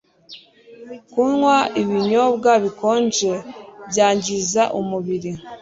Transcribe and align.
kunywa 1.11 1.57
ibinyobwa 1.81 2.51
bikonje 2.63 3.31
byangiza 3.89 4.61
umubiri 4.79 5.31